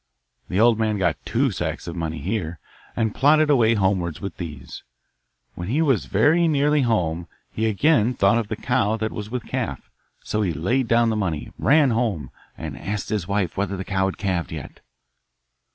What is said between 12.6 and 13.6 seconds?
asked his wife